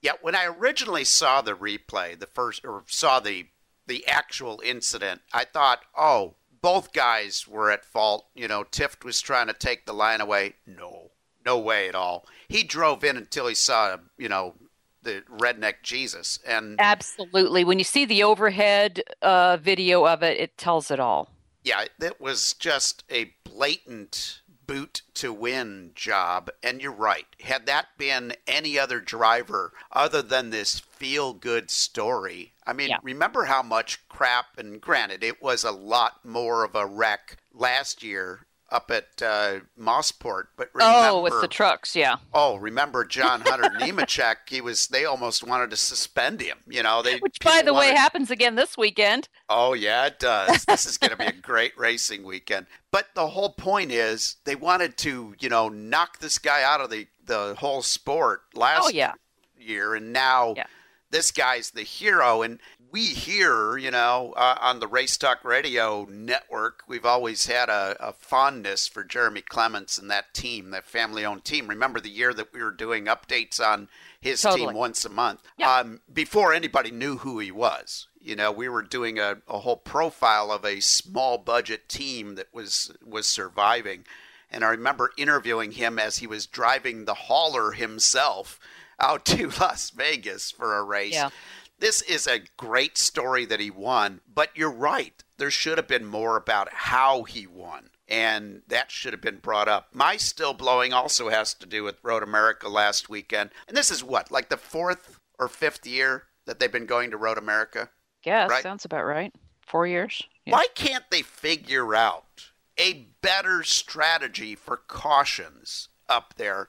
Yeah, 0.00 0.12
when 0.22 0.34
I 0.34 0.46
originally 0.46 1.04
saw 1.04 1.42
the 1.42 1.52
replay, 1.52 2.18
the 2.18 2.26
first 2.26 2.64
or 2.64 2.84
saw 2.86 3.20
the 3.20 3.48
the 3.86 4.06
actual 4.06 4.62
incident, 4.64 5.20
I 5.32 5.44
thought, 5.44 5.80
"Oh, 5.98 6.36
both 6.62 6.92
guys 6.92 7.46
were 7.48 7.70
at 7.70 7.84
fault. 7.84 8.26
You 8.34 8.48
know, 8.48 8.64
Tifft 8.64 9.04
was 9.04 9.20
trying 9.20 9.46
to 9.46 9.52
take 9.52 9.86
the 9.86 9.92
line 9.92 10.20
away. 10.20 10.54
No, 10.66 11.10
no 11.44 11.58
way 11.58 11.88
at 11.88 11.94
all. 11.94 12.26
He 12.48 12.62
drove 12.62 13.04
in 13.04 13.16
until 13.16 13.46
he 13.46 13.54
saw, 13.54 13.96
you 14.18 14.28
know, 14.28 14.54
the 15.02 15.22
redneck 15.30 15.76
Jesus. 15.82 16.38
And 16.46 16.76
absolutely, 16.78 17.64
when 17.64 17.78
you 17.78 17.84
see 17.84 18.04
the 18.04 18.22
overhead 18.22 19.02
uh, 19.22 19.56
video 19.56 20.06
of 20.06 20.22
it, 20.22 20.38
it 20.38 20.58
tells 20.58 20.90
it 20.90 21.00
all. 21.00 21.30
Yeah, 21.64 21.84
it 22.00 22.20
was 22.20 22.54
just 22.54 23.04
a 23.10 23.32
blatant 23.44 24.40
boot 24.66 25.02
to 25.14 25.32
win 25.32 25.90
job. 25.94 26.50
And 26.62 26.80
you're 26.80 26.92
right. 26.92 27.26
Had 27.40 27.66
that 27.66 27.88
been 27.98 28.34
any 28.46 28.78
other 28.78 29.00
driver 29.00 29.72
other 29.92 30.22
than 30.22 30.50
this 30.50 30.80
feel 31.00 31.32
good 31.32 31.70
story, 31.70 32.52
I 32.66 32.72
mean, 32.74 32.90
Yeah. 32.90 32.98
remember 33.02 33.44
how 33.46 33.62
much 33.62 34.06
crap, 34.08 34.58
and 34.58 34.80
granted, 34.80 35.24
it 35.24 35.42
was 35.42 35.64
a 35.64 35.72
lot 35.72 36.24
more 36.24 36.62
of 36.62 36.74
a 36.76 36.86
wreck 36.86 37.38
last 37.52 38.02
year 38.02 38.46
up 38.70 38.88
at 38.92 39.20
uh, 39.20 39.58
Mosport, 39.76 40.44
but 40.56 40.70
remember, 40.74 41.08
Oh, 41.08 41.22
with 41.22 41.40
the 41.40 41.48
trucks, 41.48 41.96
yeah. 41.96 42.16
oh, 42.32 42.54
remember 42.56 43.04
John 43.04 43.40
Hunter 43.40 43.68
Nemechek? 43.70 44.36
He 44.48 44.60
was. 44.60 44.86
They 44.86 45.04
almost 45.04 45.42
wanted 45.42 45.70
to 45.70 45.76
suspend 45.76 46.40
him. 46.40 46.58
You 46.68 46.84
know, 46.84 47.02
they. 47.02 47.18
Which, 47.18 47.38
by 47.42 47.62
the 47.62 47.74
way, 47.74 47.88
happens 47.88 48.30
again 48.30 48.54
this 48.54 48.78
weekend. 48.78 49.28
Oh, 49.48 49.72
yeah, 49.72 50.06
it 50.06 50.20
does. 50.20 50.64
This 50.66 50.86
is 50.86 50.98
going 50.98 51.10
to 51.10 51.16
be 51.16 51.24
a 51.26 51.32
great 51.32 51.76
racing 51.76 52.22
weekend. 52.22 52.66
But 52.92 53.08
the 53.16 53.26
whole 53.26 53.50
point 53.54 53.90
is 53.90 54.36
they 54.44 54.54
wanted 54.54 54.96
to, 54.98 55.34
you 55.40 55.48
know, 55.48 55.68
knock 55.68 56.20
this 56.20 56.38
guy 56.38 56.62
out 56.62 56.80
of 56.80 56.90
the, 56.90 57.08
the 57.24 57.56
whole 57.58 57.82
sport 57.82 58.42
last 58.54 58.82
Oh, 58.84 58.88
yeah. 58.90 59.14
year. 59.58 59.96
And 59.96 60.12
now 60.12 60.54
Yeah. 60.56 60.66
This 61.10 61.30
guy's 61.30 61.70
the 61.70 61.82
hero. 61.82 62.42
And 62.42 62.60
we 62.92 63.06
here, 63.06 63.76
you 63.76 63.90
know, 63.90 64.32
uh, 64.36 64.56
on 64.60 64.80
the 64.80 64.88
Race 64.88 65.16
Talk 65.16 65.44
Radio 65.44 66.06
network, 66.10 66.82
we've 66.88 67.04
always 67.04 67.46
had 67.46 67.68
a, 67.68 67.96
a 68.00 68.12
fondness 68.12 68.88
for 68.88 69.04
Jeremy 69.04 69.42
Clements 69.42 69.98
and 69.98 70.10
that 70.10 70.34
team, 70.34 70.70
that 70.70 70.86
family 70.86 71.24
owned 71.24 71.44
team. 71.44 71.68
Remember 71.68 72.00
the 72.00 72.10
year 72.10 72.34
that 72.34 72.52
we 72.52 72.62
were 72.62 72.70
doing 72.70 73.04
updates 73.06 73.60
on 73.60 73.88
his 74.20 74.42
Totally. 74.42 74.66
team 74.66 74.74
once 74.74 75.04
a 75.04 75.08
month? 75.08 75.42
Yeah. 75.56 75.72
Um, 75.72 76.00
before 76.12 76.52
anybody 76.52 76.90
knew 76.90 77.18
who 77.18 77.38
he 77.38 77.50
was. 77.50 78.08
You 78.22 78.36
know, 78.36 78.52
we 78.52 78.68
were 78.68 78.82
doing 78.82 79.18
a, 79.18 79.38
a 79.48 79.60
whole 79.60 79.78
profile 79.78 80.52
of 80.52 80.64
a 80.64 80.80
small 80.80 81.38
budget 81.38 81.88
team 81.88 82.34
that 82.34 82.48
was 82.52 82.92
was 83.02 83.26
surviving. 83.26 84.04
And 84.50 84.62
I 84.62 84.68
remember 84.70 85.12
interviewing 85.16 85.72
him 85.72 85.98
as 85.98 86.18
he 86.18 86.26
was 86.26 86.46
driving 86.46 87.04
the 87.04 87.14
hauler 87.14 87.72
himself 87.72 88.60
out 89.00 89.24
to 89.26 89.48
Las 89.60 89.90
Vegas 89.90 90.50
for 90.50 90.76
a 90.76 90.82
race. 90.82 91.14
Yeah. 91.14 91.30
This 91.78 92.02
is 92.02 92.26
a 92.26 92.40
great 92.58 92.98
story 92.98 93.46
that 93.46 93.58
he 93.60 93.70
won, 93.70 94.20
but 94.32 94.50
you're 94.54 94.70
right. 94.70 95.24
There 95.38 95.50
should 95.50 95.78
have 95.78 95.88
been 95.88 96.04
more 96.04 96.36
about 96.36 96.68
how 96.72 97.22
he 97.22 97.46
won, 97.46 97.88
and 98.06 98.60
that 98.68 98.90
should 98.90 99.14
have 99.14 99.22
been 99.22 99.38
brought 99.38 99.66
up. 99.68 99.88
My 99.94 100.18
still 100.18 100.52
blowing 100.52 100.92
also 100.92 101.30
has 101.30 101.54
to 101.54 101.66
do 101.66 101.82
with 101.82 101.96
Road 102.04 102.22
America 102.22 102.68
last 102.68 103.08
weekend. 103.08 103.50
And 103.66 103.74
this 103.74 103.90
is 103.90 104.04
what, 104.04 104.30
like 104.30 104.50
the 104.50 104.58
fourth 104.58 105.18
or 105.38 105.48
fifth 105.48 105.86
year 105.86 106.24
that 106.44 106.60
they've 106.60 106.70
been 106.70 106.84
going 106.84 107.10
to 107.12 107.16
Road 107.16 107.38
America? 107.38 107.88
Guess 108.22 108.50
Right. 108.50 108.62
sounds 108.62 108.84
about 108.84 109.04
right. 109.04 109.32
Four 109.66 109.86
years. 109.86 110.22
Yeah. 110.44 110.52
Why 110.52 110.66
can't 110.74 111.04
they 111.10 111.22
figure 111.22 111.94
out 111.94 112.50
a 112.78 113.06
better 113.22 113.62
strategy 113.62 114.54
for 114.54 114.76
cautions 114.76 115.88
up 116.10 116.34
there? 116.36 116.68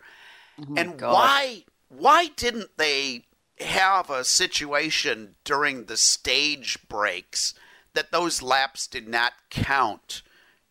Oh 0.60 0.74
and 0.78 0.92
Oh 0.92 0.98
God. 0.98 1.14
why 1.14 1.64
why 1.98 2.28
didn't 2.36 2.78
they 2.78 3.26
have 3.60 4.10
a 4.10 4.24
situation 4.24 5.36
during 5.44 5.86
the 5.86 5.98
stage 5.98 6.78
breaks 6.88 7.54
that 7.94 8.12
those 8.12 8.42
laps 8.42 8.88
did 8.88 9.08
not 9.08 9.34
count 9.50 10.22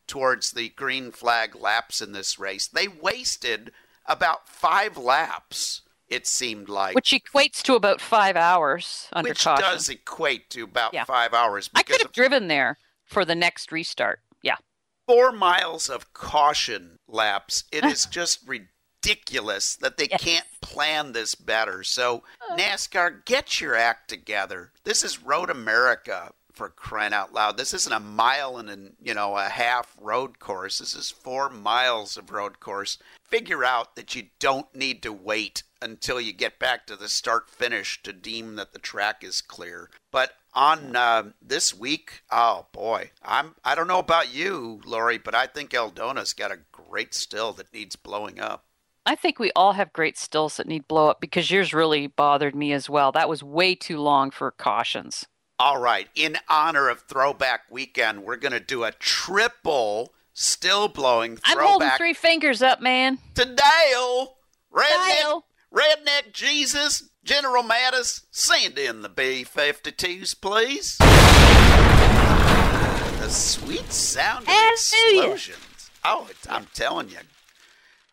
towards 0.07 0.53
the 0.53 0.71
green 0.71 1.13
flag 1.13 1.55
laps 1.55 2.01
in 2.01 2.13
this 2.13 2.39
race? 2.39 2.67
They 2.67 2.89
wasted 2.89 3.73
about 4.07 4.49
5 4.49 4.97
laps 4.97 5.83
it 6.09 6.27
seemed 6.27 6.69
like 6.69 6.97
Which 6.97 7.13
equates 7.13 7.63
to 7.63 7.75
about 7.77 8.01
five 8.01 8.35
hours 8.37 9.09
under 9.13 9.29
which 9.31 9.45
caution. 9.45 9.63
does 9.65 9.89
equate 9.89 10.51
to 10.51 10.65
about 10.65 10.93
Yeah. 10.93 11.05
5 11.05 11.33
hours 11.33 11.71
I 11.75 11.85
could 11.85 12.01
have 12.03 12.11
driven 12.13 12.49
there 12.49 12.79
for 13.05 13.25
the 13.25 13.37
next 13.37 13.71
restart. 13.71 14.19
Yeah. 14.43 14.57
four 15.07 15.31
miles 15.31 15.89
of 15.89 16.13
caution 16.13 16.99
laps. 17.07 17.65
It 17.71 17.85
is 17.85 18.07
just 18.11 18.41
ridiculous 18.49 18.71
that 19.03 19.97
they 19.97 20.09
Yes. 20.11 20.21
can't 20.23 20.47
plan 20.61 21.13
this 21.13 21.35
better. 21.35 21.83
So, 21.83 22.23
NASCAR, 22.51 23.25
get 23.25 23.61
your 23.61 23.75
act 23.75 24.09
together. 24.09 24.73
This 24.85 25.03
is 25.03 25.23
Road 25.23 25.51
America 25.51 26.33
for 26.53 26.69
crying 26.69 27.15
out 27.15 27.33
loud. 27.33 27.57
This 27.57 27.73
isn't 27.73 27.93
a 27.93 28.01
mile 28.01 28.59
and 28.59 28.69
an, 28.69 28.97
you 29.01 29.15
know 29.15 29.37
a 29.37 29.49
half 29.49 29.97
road 29.99 30.39
course. 30.39 30.79
This 30.79 30.95
is 30.95 31.11
4 31.11 31.49
miles 31.49 32.17
of 32.17 32.31
road 32.31 32.61
course. 32.61 32.99
Figure 33.23 33.65
out 33.65 33.97
that 33.97 34.15
you 34.15 34.29
don't 34.39 34.75
need 34.75 35.03
to 35.03 35.13
wait 35.13 35.63
until 35.81 36.21
you 36.21 36.33
get 36.33 36.59
back 36.59 36.87
to 36.87 36.97
the 36.97 37.09
start 37.09 37.49
finish 37.49 38.03
to 38.03 38.13
deem 38.13 38.57
that 38.57 38.73
the 38.73 38.79
track 38.79 39.25
is 39.25 39.41
clear. 39.41 39.91
But 40.11 40.35
on 40.53 40.97
uh, 40.97 41.31
this 41.41 41.73
week, 41.75 42.23
oh 42.31 42.67
boy, 42.73 43.13
I'm 43.23 43.55
I 43.65 43.75
don't 43.75 43.87
know 43.89 44.01
about 44.01 44.35
you, 44.35 44.81
Lori, 44.85 45.17
but 45.17 45.35
I 45.35 45.47
think 45.47 45.71
Eldona's 45.71 46.35
got 46.35 46.51
a 46.53 46.59
great 46.73 47.15
still 47.15 47.53
that 47.55 47.73
needs 47.73 47.97
blowing 47.97 48.41
up. 48.41 48.65
I 49.07 49.15
think 49.15 49.39
we 49.39 49.51
all 49.57 49.73
have 49.73 49.93
great 49.93 50.19
stills 50.19 50.57
that 50.59 50.67
need 50.69 50.87
blow 50.87 51.09
up 51.09 51.21
because 51.21 51.51
yours 51.51 51.73
really 51.73 52.07
bothered 52.07 52.55
me 52.55 52.73
as 52.73 52.91
well. 52.91 53.13
That 53.13 53.29
was 53.29 53.43
way 53.43 53.75
too 53.75 53.99
long 53.99 54.31
for 54.31 54.51
cautions. 54.51 55.27
All 55.59 55.81
right, 55.81 56.09
in 56.15 56.37
honor 56.49 56.89
of 56.89 57.01
Throwback 57.03 57.63
Weekend, 57.71 58.25
we're 58.25 58.37
going 58.37 58.53
to 58.53 58.61
do 58.61 58.85
a 58.85 58.93
triple 58.93 60.13
still 60.33 60.89
blowing 60.89 61.39
I'm 61.45 61.59
holding 61.59 61.91
three 61.97 62.15
fingers 62.15 62.63
up, 62.63 62.81
man. 62.81 63.19
to 63.35 63.45
Dale. 63.45 64.37
Redneck, 64.73 65.19
Dale. 65.19 65.45
Redneck 65.75 66.33
Jesus, 66.33 67.11
General 67.25 67.63
Mattis, 67.63 68.23
send 68.31 68.79
in 68.79 69.03
the 69.03 69.09
B-52s, 69.09 70.41
please. 70.41 70.97
The 73.21 73.29
sweet 73.29 73.93
sound 73.93 74.43
of 74.43 74.49
Hallelujah. 74.49 74.73
explosions. 75.35 75.91
Oh, 76.05 76.27
it's, 76.31 76.49
I'm 76.49 76.67
telling 76.73 77.11
you, 77.11 77.19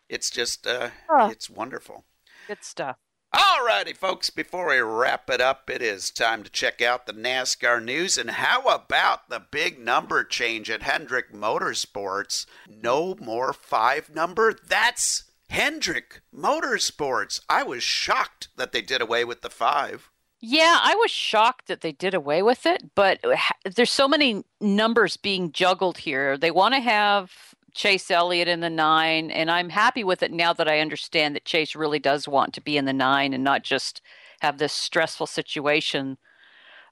it's 0.08 0.30
just, 0.30 0.66
uh, 0.66 0.90
Oh. 1.08 1.28
it's 1.30 1.48
wonderful. 1.50 2.04
Good 2.46 2.62
stuff. 2.64 2.96
Alrighty, 3.34 3.94
folks, 3.94 4.30
before 4.30 4.68
we 4.68 4.78
wrap 4.78 5.28
it 5.28 5.40
up, 5.40 5.68
it 5.68 5.82
is 5.82 6.10
time 6.10 6.42
to 6.44 6.50
check 6.50 6.80
out 6.80 7.04
the 7.06 7.12
NASCAR 7.12 7.82
news. 7.84 8.16
And 8.16 8.30
how 8.30 8.62
about 8.62 9.28
the 9.28 9.38
big 9.40 9.78
number 9.78 10.24
change 10.24 10.70
at 10.70 10.82
Hendrick 10.82 11.30
Motorsports? 11.32 12.46
No 12.66 13.16
more 13.20 13.52
five 13.52 14.08
number? 14.14 14.54
That's 14.54 15.24
Hendrick 15.50 16.22
Motorsports. 16.34 17.40
I 17.50 17.62
was 17.64 17.82
shocked 17.82 18.48
that 18.56 18.72
they 18.72 18.80
did 18.80 19.02
away 19.02 19.24
with 19.26 19.42
the 19.42 19.50
five. 19.50 20.10
Yeah, 20.40 20.78
I 20.80 20.94
was 20.94 21.10
shocked 21.10 21.66
that 21.66 21.80
they 21.80 21.92
did 21.92 22.14
away 22.14 22.42
with 22.42 22.64
it, 22.64 22.94
but 22.94 23.20
there's 23.64 23.90
so 23.90 24.06
many 24.08 24.44
numbers 24.60 25.16
being 25.16 25.50
juggled 25.52 25.98
here. 25.98 26.38
They 26.38 26.50
want 26.52 26.74
to 26.74 26.80
have 26.80 27.32
Chase 27.74 28.10
Elliott 28.10 28.48
in 28.48 28.60
the 28.60 28.70
nine, 28.70 29.30
and 29.30 29.50
I'm 29.50 29.68
happy 29.68 30.04
with 30.04 30.22
it 30.22 30.32
now 30.32 30.52
that 30.52 30.68
I 30.68 30.80
understand 30.80 31.34
that 31.34 31.44
Chase 31.44 31.76
really 31.76 31.98
does 31.98 32.26
want 32.26 32.54
to 32.54 32.60
be 32.60 32.76
in 32.76 32.84
the 32.84 32.92
nine 32.92 33.32
and 33.32 33.44
not 33.44 33.62
just 33.62 34.00
have 34.40 34.58
this 34.58 34.72
stressful 34.72 35.26
situation 35.26 36.18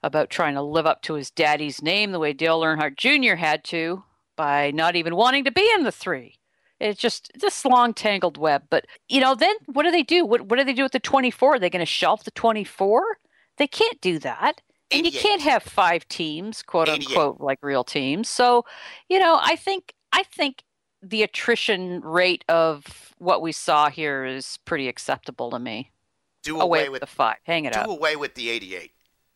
about 0.03 0.29
trying 0.29 0.53
to 0.53 0.61
live 0.61 0.85
up 0.85 1.01
to 1.03 1.15
his 1.15 1.31
daddy's 1.31 1.81
name 1.81 2.11
the 2.11 2.19
way 2.19 2.33
Dale 2.33 2.61
Earnhardt 2.61 2.97
Jr. 2.97 3.35
had 3.35 3.63
to 3.65 4.03
by 4.35 4.71
not 4.71 4.95
even 4.95 5.15
wanting 5.15 5.43
to 5.45 5.51
be 5.51 5.69
in 5.75 5.83
the 5.83 5.91
three. 5.91 6.35
It's 6.79 6.99
just 6.99 7.31
this 7.33 7.65
long 7.65 7.93
tangled 7.93 8.37
web. 8.37 8.63
But 8.69 8.85
you 9.09 9.19
know, 9.19 9.33
then 9.33 9.55
what 9.65 9.83
do 9.83 9.91
they 9.91 10.03
do? 10.03 10.25
What 10.25 10.43
what 10.43 10.59
do 10.59 10.63
they 10.63 10.73
do 10.73 10.83
with 10.83 10.91
the 10.91 10.99
24? 10.99 11.55
Are 11.55 11.59
they 11.59 11.69
going 11.69 11.79
to 11.79 11.85
shelf 11.85 12.23
the 12.23 12.31
24? 12.31 13.17
They 13.57 13.67
can't 13.67 13.99
do 13.99 14.19
that. 14.19 14.61
And 14.91 15.05
you 15.05 15.11
can't 15.11 15.41
have 15.41 15.63
five 15.63 16.07
teams, 16.07 16.63
quote 16.63 16.87
88. 16.87 17.07
unquote, 17.07 17.41
like 17.41 17.59
real 17.61 17.83
teams. 17.83 18.29
So, 18.29 18.63
you 19.09 19.19
know, 19.19 19.37
I 19.41 19.55
think 19.55 19.93
I 20.13 20.23
think 20.23 20.63
the 21.01 21.23
attrition 21.23 22.01
rate 22.01 22.43
of 22.49 23.13
what 23.17 23.41
we 23.41 23.51
saw 23.51 23.89
here 23.89 24.25
is 24.25 24.57
pretty 24.65 24.87
acceptable 24.87 25.49
to 25.51 25.59
me. 25.59 25.91
Do 26.43 26.59
Away 26.61 26.79
away 26.81 26.89
with 26.89 27.01
the 27.01 27.07
five. 27.07 27.37
Hang 27.43 27.65
it 27.65 27.73
do 27.73 27.79
up. 27.79 27.85
Do 27.87 27.91
away 27.91 28.15
with 28.15 28.35
the 28.35 28.49
88. 28.49 28.91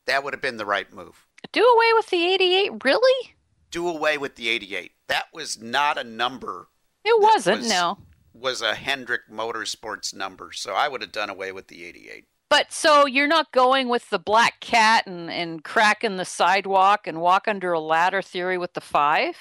That 0.05 0.23
would 0.23 0.33
have 0.33 0.41
been 0.41 0.57
the 0.57 0.65
right 0.65 0.91
move. 0.93 1.27
Do 1.51 1.65
away 1.65 1.91
with 1.93 2.07
the 2.09 2.25
88? 2.33 2.83
Really? 2.83 3.35
Do 3.69 3.87
away 3.87 4.17
with 4.17 4.35
the 4.35 4.49
88. 4.49 4.91
That 5.07 5.25
was 5.33 5.61
not 5.61 5.97
a 5.97 6.03
number. 6.03 6.67
It 7.03 7.21
wasn't, 7.21 7.59
was- 7.59 7.69
no. 7.69 7.97
Was 8.33 8.61
a 8.61 8.75
Hendrick 8.75 9.29
Motorsports 9.29 10.15
number, 10.15 10.51
so 10.53 10.73
I 10.73 10.87
would 10.87 11.01
have 11.01 11.11
done 11.11 11.29
away 11.29 11.51
with 11.51 11.67
the 11.67 11.83
88. 11.85 12.25
But 12.49 12.71
so 12.71 13.05
you're 13.05 13.27
not 13.27 13.51
going 13.51 13.89
with 13.89 14.09
the 14.09 14.19
black 14.19 14.59
cat 14.61 15.05
and, 15.05 15.29
and 15.29 15.63
cracking 15.63 16.15
the 16.17 16.25
sidewalk 16.25 17.07
and 17.07 17.19
walk 17.21 17.47
under 17.47 17.73
a 17.73 17.79
ladder 17.79 18.21
theory 18.21 18.57
with 18.57 18.73
the 18.73 18.81
five? 18.81 19.35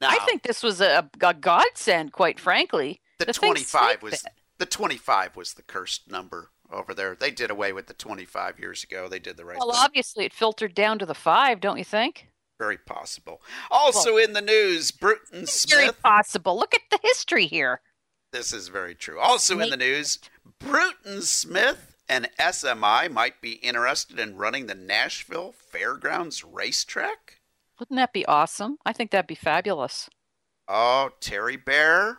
I 0.00 0.18
think 0.26 0.42
this 0.42 0.62
was 0.62 0.80
a, 0.80 1.08
a 1.22 1.34
godsend, 1.34 2.12
quite 2.12 2.38
frankly. 2.38 3.00
The, 3.18 3.26
The 3.26 3.32
25 3.32 4.02
was 4.02 4.22
bit. 4.22 4.32
the 4.58 4.66
25 4.66 5.36
was 5.36 5.54
the 5.54 5.62
cursed 5.62 6.10
number 6.10 6.50
over 6.70 6.92
there. 6.94 7.14
They 7.14 7.30
did 7.30 7.50
away 7.50 7.72
with 7.72 7.86
the 7.86 7.94
25 7.94 8.58
years 8.58 8.84
ago. 8.84 9.08
They 9.08 9.18
did 9.18 9.36
the 9.36 9.44
right 9.44 9.56
Well, 9.58 9.70
thing. 9.72 9.80
obviously 9.82 10.24
it 10.24 10.34
filtered 10.34 10.74
down 10.74 10.98
to 10.98 11.06
the 11.06 11.14
five, 11.14 11.60
don't 11.60 11.78
you 11.78 11.84
think? 11.84 12.28
Very 12.58 12.78
possible. 12.78 13.40
Also 13.70 14.16
in 14.16 14.32
the 14.32 14.40
news, 14.40 14.90
Bruton 14.90 15.42
It's 15.42 15.64
very 15.68 15.84
Smith. 15.84 16.02
possible. 16.02 16.56
Look 16.58 16.74
at 16.74 16.80
the 16.90 16.98
history 17.02 17.46
here. 17.46 17.80
This 18.32 18.52
is 18.52 18.68
very 18.68 18.94
true. 18.94 19.18
Also 19.20 19.58
in 19.60 19.70
the 19.70 19.76
news, 19.76 20.18
Bruton 20.58 21.22
Smith 21.22 21.96
and 22.08 22.28
SMI 22.38 23.10
might 23.10 23.40
be 23.40 23.52
interested 23.52 24.18
in 24.18 24.36
running 24.36 24.66
the 24.66 24.74
Nashville 24.74 25.52
Fairgrounds 25.52 26.44
racetrack. 26.44 27.35
Wouldn't 27.78 27.96
that 27.96 28.12
be 28.12 28.26
awesome? 28.26 28.78
I 28.84 28.92
think 28.92 29.10
that'd 29.10 29.26
be 29.26 29.34
fabulous. 29.34 30.08
Oh, 30.68 31.10
Terry 31.20 31.56
Bear. 31.56 32.18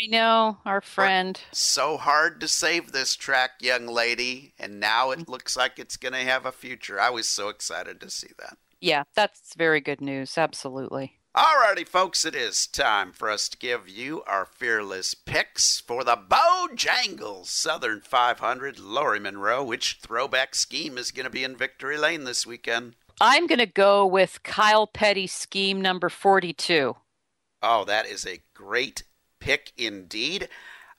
I 0.00 0.06
know, 0.08 0.58
our 0.64 0.80
friend. 0.80 1.38
So 1.52 1.98
hard 1.98 2.40
to 2.40 2.48
save 2.48 2.92
this 2.92 3.14
track, 3.14 3.50
young 3.60 3.86
lady, 3.86 4.54
and 4.58 4.80
now 4.80 5.10
it 5.10 5.28
looks 5.28 5.56
like 5.56 5.78
it's 5.78 5.98
going 5.98 6.14
to 6.14 6.20
have 6.20 6.46
a 6.46 6.52
future. 6.52 6.98
I 6.98 7.10
was 7.10 7.28
so 7.28 7.48
excited 7.48 8.00
to 8.00 8.08
see 8.08 8.30
that. 8.38 8.56
Yeah, 8.80 9.02
that's 9.14 9.54
very 9.54 9.80
good 9.80 10.00
news. 10.00 10.38
Absolutely. 10.38 11.18
Alrighty, 11.36 11.86
folks, 11.86 12.24
it 12.24 12.34
is 12.34 12.66
time 12.66 13.12
for 13.12 13.30
us 13.30 13.48
to 13.48 13.56
give 13.56 13.88
you 13.88 14.22
our 14.26 14.44
fearless 14.44 15.14
picks 15.14 15.80
for 15.80 16.04
the 16.04 16.16
Bojangles 16.16 17.46
Southern 17.46 18.00
500 18.00 18.78
Lori 18.78 19.18
Monroe. 19.18 19.64
Which 19.64 19.98
throwback 20.02 20.54
scheme 20.54 20.98
is 20.98 21.10
going 21.10 21.24
to 21.24 21.30
be 21.30 21.44
in 21.44 21.56
Victory 21.56 21.96
Lane 21.96 22.24
this 22.24 22.46
weekend? 22.46 22.96
I'm 23.20 23.46
going 23.46 23.58
to 23.58 23.66
go 23.66 24.06
with 24.06 24.42
Kyle 24.42 24.86
Petty 24.86 25.26
scheme 25.26 25.80
number 25.80 26.08
42. 26.08 26.96
Oh, 27.62 27.84
that 27.84 28.06
is 28.06 28.26
a 28.26 28.42
great 28.54 29.04
pick 29.38 29.72
indeed. 29.76 30.48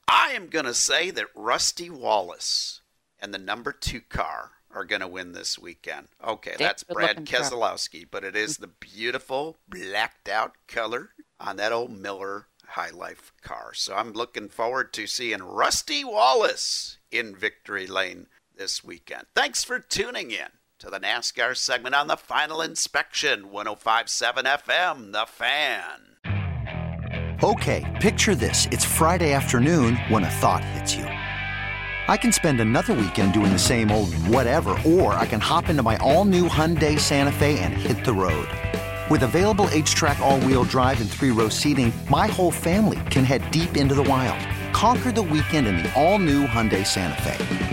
I 0.08 0.32
am 0.32 0.48
going 0.48 0.66
to 0.66 0.74
say 0.74 1.12
that 1.12 1.28
Rusty 1.36 1.90
Wallace 1.90 2.82
and 3.20 3.34
the 3.34 3.40
number 3.40 3.72
two 3.72 4.02
car 4.02 4.52
are 4.72 4.86
going 4.86 5.02
to 5.02 5.08
win 5.08 5.34
this 5.34 5.60
weekend. 5.60 6.08
Okay, 6.26 6.56
that's 6.58 6.84
Brad. 6.84 7.26
Keselowski, 7.26 8.06
but 8.10 8.24
it 8.24 8.36
is 8.36 8.58
the 8.58 8.68
beautiful 8.68 9.58
blacked 9.68 10.28
out 10.28 10.54
color 10.68 11.12
on 11.40 11.58
that 11.58 11.72
old 11.72 11.92
Miller 11.92 12.48
High 12.68 12.90
Life 12.90 13.34
car. 13.42 13.74
So 13.74 13.96
I'm 13.96 14.14
looking 14.14 14.50
forward 14.50 14.94
to 14.94 15.08
seeing 15.08 15.44
Rusty 15.44 16.04
Wallace 16.04 16.98
in 17.12 17.36
Victory 17.36 17.86
Lane 17.86 18.28
this 18.56 18.84
weekend. 18.84 19.26
Thanks 19.36 19.64
for 19.64 19.80
tuning 19.80 20.32
in 20.32 20.50
to 20.84 20.90
the 20.90 21.00
NASCAR 21.00 21.56
segment 21.56 21.96
on 21.96 22.08
the 22.08 22.18
final 22.18 22.62
inspection 22.62 23.52
1057 23.52 24.44
FM, 24.44 25.14
The 25.14 25.26
Fan. 25.26 27.38
Okay, 27.42 28.00
picture 28.02 28.36
this. 28.36 28.68
It's 28.70 28.84
Friday 28.84 29.32
afternoon 29.32 29.96
when 30.10 30.26
a 30.26 30.30
thought 30.30 30.62
hits 30.62 30.94
you. 30.94 31.06
I 31.06 32.18
can 32.18 32.34
spend 32.34 32.60
another 32.60 32.94
weekend 32.94 33.32
doing 33.32 33.54
the 33.54 33.58
same 33.58 33.92
old 33.92 34.14
whatever, 34.28 34.76
or 34.86 35.14
I 35.14 35.26
can 35.26 35.40
hop 35.40 35.70
into 35.70 35.84
my 35.84 35.96
all 36.00 36.26
new 36.26 36.50
Hyundai 36.50 37.00
Santa 37.00 37.32
Fe 37.32 37.60
and 37.60 37.74
hit 37.74 38.04
the 38.04 38.14
road. 38.14 38.50
With 39.10 39.24
available 39.24 39.68
HTRAC, 39.68 40.20
all 40.20 40.42
wheel 40.42 40.66
drive, 40.66 41.00
and 41.00 41.10
three 41.10 41.32
row 41.32 41.48
seating, 41.48 41.94
my 42.10 42.28
whole 42.28 42.52
family 42.52 43.00
can 43.10 43.24
head 43.24 43.50
deep 43.52 43.78
into 43.78 43.96
the 43.96 44.04
wild. 44.04 44.38
Conquer 44.74 45.14
the 45.14 45.22
weekend 45.22 45.66
in 45.66 45.78
the 45.78 45.94
all 45.94 46.20
new 46.20 46.46
Hyundai 46.46 46.86
Santa 46.86 47.22
Fe. 47.22 47.73